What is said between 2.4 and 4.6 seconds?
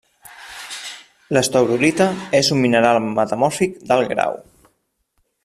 un mineral metamòrfic d'alt grau.